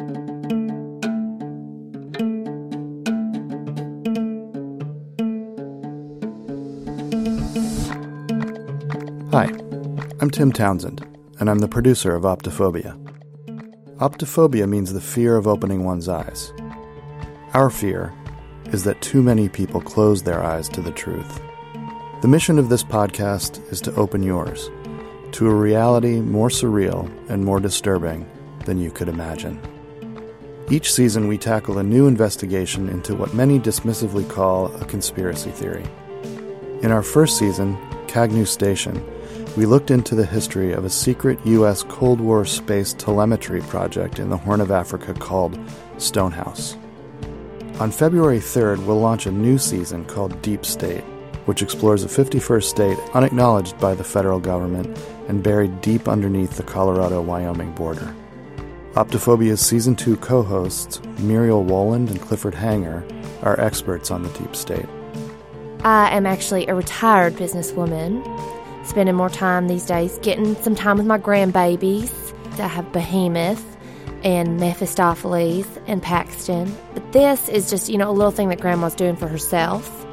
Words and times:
Hi, 0.00 0.04
I'm 10.20 10.30
Tim 10.30 10.52
Townsend, 10.52 11.06
and 11.38 11.50
I'm 11.50 11.58
the 11.58 11.68
producer 11.68 12.14
of 12.14 12.22
Optophobia. 12.22 12.98
Optophobia 13.98 14.66
means 14.66 14.92
the 14.92 15.00
fear 15.00 15.36
of 15.36 15.46
opening 15.46 15.84
one's 15.84 16.08
eyes. 16.08 16.52
Our 17.52 17.68
fear 17.68 18.14
is 18.72 18.84
that 18.84 19.02
too 19.02 19.22
many 19.22 19.48
people 19.48 19.80
close 19.80 20.22
their 20.22 20.42
eyes 20.42 20.68
to 20.70 20.80
the 20.80 20.92
truth. 20.92 21.42
The 22.22 22.28
mission 22.28 22.58
of 22.58 22.70
this 22.70 22.82
podcast 22.82 23.70
is 23.70 23.80
to 23.82 23.94
open 23.96 24.22
yours 24.22 24.70
to 25.32 25.48
a 25.48 25.54
reality 25.54 26.20
more 26.20 26.48
surreal 26.48 27.08
and 27.28 27.44
more 27.44 27.60
disturbing 27.60 28.28
than 28.64 28.78
you 28.78 28.90
could 28.90 29.08
imagine. 29.08 29.60
Each 30.70 30.92
season, 30.92 31.26
we 31.26 31.36
tackle 31.36 31.78
a 31.78 31.82
new 31.82 32.06
investigation 32.06 32.88
into 32.88 33.16
what 33.16 33.34
many 33.34 33.58
dismissively 33.58 34.28
call 34.30 34.72
a 34.76 34.84
conspiracy 34.84 35.50
theory. 35.50 35.84
In 36.82 36.92
our 36.92 37.02
first 37.02 37.36
season, 37.36 37.76
Kagnew 38.06 38.46
Station, 38.46 39.04
we 39.56 39.66
looked 39.66 39.90
into 39.90 40.14
the 40.14 40.24
history 40.24 40.72
of 40.72 40.84
a 40.84 40.90
secret 40.90 41.44
U.S. 41.44 41.82
Cold 41.82 42.20
War 42.20 42.44
space 42.44 42.92
telemetry 42.92 43.62
project 43.62 44.20
in 44.20 44.30
the 44.30 44.36
Horn 44.36 44.60
of 44.60 44.70
Africa 44.70 45.12
called 45.12 45.58
Stonehouse. 45.98 46.76
On 47.80 47.90
February 47.90 48.38
3rd, 48.38 48.86
we'll 48.86 49.00
launch 49.00 49.26
a 49.26 49.32
new 49.32 49.58
season 49.58 50.04
called 50.04 50.40
Deep 50.40 50.64
State, 50.64 51.02
which 51.46 51.62
explores 51.62 52.04
a 52.04 52.06
51st 52.06 52.62
state 52.62 52.98
unacknowledged 53.12 53.76
by 53.80 53.92
the 53.92 54.04
federal 54.04 54.38
government 54.38 54.96
and 55.26 55.42
buried 55.42 55.80
deep 55.80 56.06
underneath 56.06 56.56
the 56.56 56.62
Colorado 56.62 57.20
Wyoming 57.20 57.72
border. 57.72 58.14
Optophobia's 58.94 59.60
Season 59.60 59.94
2 59.94 60.16
co 60.16 60.42
hosts, 60.42 61.00
Muriel 61.20 61.62
Woland 61.62 62.10
and 62.10 62.20
Clifford 62.20 62.54
Hanger, 62.54 63.06
are 63.42 63.58
experts 63.60 64.10
on 64.10 64.24
the 64.24 64.28
deep 64.30 64.56
state. 64.56 64.86
I 65.84 66.10
am 66.10 66.26
actually 66.26 66.66
a 66.66 66.74
retired 66.74 67.34
businesswoman, 67.34 68.20
spending 68.84 69.14
more 69.14 69.30
time 69.30 69.68
these 69.68 69.86
days 69.86 70.18
getting 70.22 70.56
some 70.56 70.74
time 70.74 70.96
with 70.96 71.06
my 71.06 71.18
grandbabies. 71.18 72.12
I 72.58 72.66
have 72.66 72.90
Behemoth 72.90 73.64
and 74.24 74.58
Mephistopheles 74.58 75.68
and 75.86 76.02
Paxton. 76.02 76.76
But 76.92 77.12
this 77.12 77.48
is 77.48 77.70
just, 77.70 77.88
you 77.88 77.96
know, 77.96 78.10
a 78.10 78.12
little 78.12 78.32
thing 78.32 78.48
that 78.48 78.60
grandma's 78.60 78.96
doing 78.96 79.14
for 79.14 79.28
herself 79.28 80.04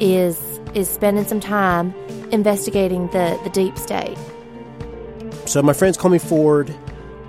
is 0.00 0.38
is 0.74 0.86
spending 0.90 1.24
some 1.24 1.40
time 1.40 1.94
investigating 2.30 3.06
the, 3.08 3.40
the 3.42 3.48
deep 3.50 3.78
state. 3.78 4.18
So 5.46 5.62
my 5.62 5.72
friends 5.72 5.96
call 5.96 6.10
me 6.10 6.18
Ford 6.18 6.76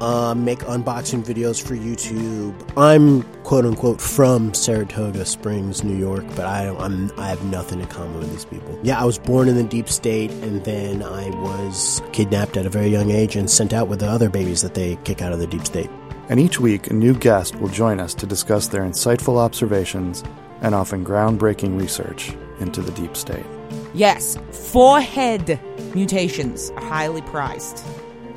uh, 0.02 0.34
make 0.34 0.60
unboxing 0.60 1.24
videos 1.24 1.62
for 1.62 1.76
YouTube. 1.76 2.56
I'm 2.78 3.24
quote 3.44 3.66
unquote 3.66 4.00
from 4.00 4.54
Saratoga 4.54 5.26
Springs, 5.26 5.84
New 5.84 5.98
York, 5.98 6.26
but 6.36 6.46
I 6.46 6.66
don't, 6.66 6.80
I'm 6.80 7.12
I 7.20 7.28
have 7.28 7.44
nothing 7.46 7.80
in 7.80 7.88
common 7.88 8.20
with 8.20 8.32
these 8.32 8.46
people. 8.46 8.80
Yeah, 8.84 9.00
I 9.00 9.06
was 9.06 9.18
born 9.18 9.48
in 9.48 9.56
the 9.56 9.64
deep 9.64 9.90
state, 9.90 10.32
and 10.32 10.64
then 10.64 11.04
I 11.04 11.30
was 11.42 12.02
kidnapped 12.14 12.58
at 12.58 12.66
a 12.66 12.70
very 12.70 12.90
young 12.90 13.12
age 13.12 13.36
and 13.36 13.50
sent 13.50 13.74
out 13.74 13.88
with 13.88 14.00
the 14.00 14.08
other 14.08 14.30
babies 14.30 14.62
that 14.62 14.74
they 14.74 14.96
kick 14.98 15.22
out 15.22 15.34
of 15.34 15.40
the 15.40 15.48
deep 15.48 15.66
state. 15.66 15.90
And 16.30 16.40
each 16.40 16.60
week, 16.60 16.88
a 16.88 16.94
new 16.94 17.16
guest 17.16 17.56
will 17.56 17.70
join 17.70 18.00
us 18.00 18.14
to 18.16 18.28
discuss 18.28 18.68
their 18.68 18.84
insightful 18.84 19.38
observations 19.38 20.24
and 20.62 20.76
often 20.76 21.04
groundbreaking 21.04 21.80
research 21.80 22.36
into 22.60 22.82
the 22.82 22.92
deep 22.92 23.18
state. 23.18 23.46
Yes, 23.94 24.38
forehead 24.52 25.60
mutations 25.96 26.70
are 26.72 26.86
highly 26.86 27.22
prized. 27.24 27.84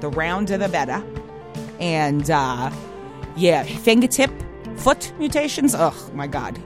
The 0.01 0.09
rounder 0.09 0.57
the 0.57 0.69
better 0.69 1.05
and 1.81 2.31
uh, 2.31 2.71
yeah, 3.37 3.63
fingertip, 3.63 4.31
foot 4.77 5.13
mutations. 5.19 5.75
Oh 5.77 6.11
my 6.15 6.27
god. 6.27 6.61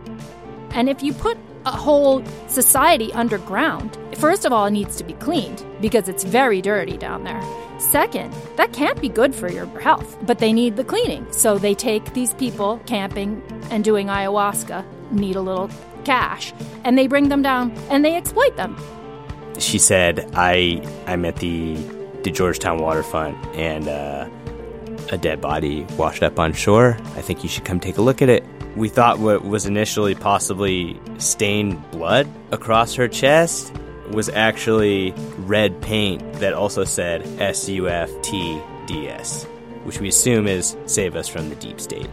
And 0.71 0.89
if 0.89 1.03
you 1.03 1.13
put 1.13 1.39
a 1.65 1.71
whole 1.71 2.25
society 2.49 3.13
underground, 3.13 3.99
first 4.17 4.45
of 4.45 4.53
all, 4.53 4.67
it 4.67 4.71
needs 4.71 4.97
to 4.97 5.05
be 5.05 5.15
cleaned 5.15 5.65
because 5.81 6.09
it's 6.09 6.23
very 6.23 6.61
dirty 6.61 6.97
down 6.97 7.25
there. 7.25 7.43
Second, 7.79 8.35
that 8.57 8.73
can't 8.73 9.01
be 9.01 9.09
good 9.09 9.35
for 9.35 9.51
your 9.51 9.67
health, 9.81 10.17
but 10.23 10.39
they 10.39 10.53
need 10.53 10.77
the 10.77 10.85
cleaning. 10.85 11.27
So 11.33 11.59
they 11.59 11.75
take 11.75 12.15
these 12.15 12.33
people 12.35 12.81
camping 12.87 13.43
and 13.71 13.85
doing 13.85 14.07
ayahuasca, 14.07 14.85
need 15.11 15.37
a 15.37 15.41
little 15.41 15.71
cash, 16.05 16.53
and 16.85 16.97
they 16.97 17.07
bring 17.07 17.29
them 17.29 17.43
down 17.43 17.73
and 17.91 18.05
they 18.05 18.15
exploit 18.15 18.57
them. 18.57 18.77
She 19.59 19.79
said, 19.79 20.31
I, 20.35 20.83
I'm 21.07 21.25
at 21.25 21.37
the, 21.37 21.75
the 22.23 22.31
Georgetown 22.31 22.79
waterfront 22.79 23.37
and, 23.57 23.89
uh, 23.89 24.29
a 25.11 25.19
dead 25.19 25.41
body 25.41 25.87
washed 25.97 26.23
up 26.23 26.39
on 26.39 26.53
shore. 26.53 26.97
I 27.17 27.23
think 27.23 27.43
you 27.43 27.49
should 27.49 27.65
come 27.65 27.81
take 27.81 27.97
a 27.99 28.03
look 28.03 28.23
at 28.23 28.29
it. 28.29 28.45
We 28.77 28.89
thought 28.89 29.19
what 29.19 29.45
was 29.45 29.67
initially 29.67 30.15
possibly 30.15 31.01
stained 31.19 31.91
blood 31.91 32.29
across 32.51 32.95
her 32.95 33.09
chest 33.09 33.73
was 34.11 34.29
actually 34.29 35.13
red 35.39 35.81
paint 35.81 36.21
that 36.35 36.53
also 36.53 36.85
said 36.85 37.23
SUFTDS, 37.39 38.65
which 39.85 40.01
we 40.01 40.09
assume 40.09 40.47
is 40.47 40.77
Save 40.87 41.17
Us 41.17 41.27
from 41.29 41.49
the 41.49 41.57
Deep 41.57 41.81
State. 41.81 42.09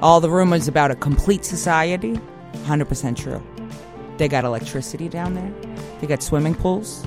All 0.00 0.20
the 0.20 0.30
rumors 0.30 0.68
about 0.68 0.90
a 0.90 0.96
complete 0.96 1.44
society, 1.44 2.20
100% 2.52 3.16
true. 3.16 3.42
They 4.18 4.28
got 4.28 4.44
electricity 4.44 5.08
down 5.08 5.34
there, 5.34 5.52
they 6.00 6.06
got 6.06 6.22
swimming 6.22 6.54
pools, 6.54 7.06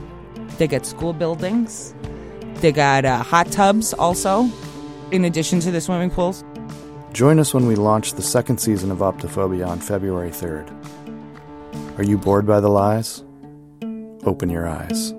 they 0.57 0.67
got 0.67 0.85
school 0.85 1.13
buildings, 1.13 1.94
they 2.56 2.72
got 2.72 3.06
uh, 3.06 3.22
hot 3.22 3.51
tubs 3.51 3.94
also 3.94 4.50
in 5.11 5.25
addition 5.25 5.59
to 5.61 5.72
the 5.72 5.81
swimming 5.81 6.09
pools. 6.09 6.44
Join 7.13 7.39
us 7.39 7.53
when 7.53 7.67
we 7.67 7.75
launch 7.75 8.13
the 8.13 8.22
second 8.22 8.59
season 8.59 8.91
of 8.91 8.99
Optophobia 8.99 9.67
on 9.67 9.79
February 9.79 10.31
3rd. 10.31 10.69
Are 11.97 12.03
you 12.03 12.17
bored 12.17 12.47
by 12.47 12.59
the 12.59 12.69
lies? 12.69 13.23
Open 14.23 14.49
your 14.49 14.67
eyes. 14.67 15.13